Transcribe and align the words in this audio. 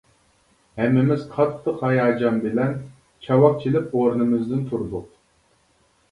ھەممىمىز 0.79 1.25
قاتتىق 1.33 1.83
ھاياجان 1.87 2.39
بىلەن 2.45 2.73
چاۋاك 3.27 3.59
چېلىپ 3.65 3.93
ئورنىمىزدىن 3.99 4.65
تۇردۇق. 4.71 5.13